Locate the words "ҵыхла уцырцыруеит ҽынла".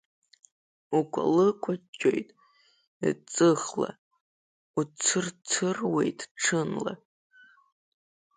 3.31-6.93